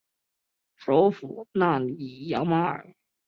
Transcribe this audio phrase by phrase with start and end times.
[0.77, 2.95] 首府纳里扬马尔。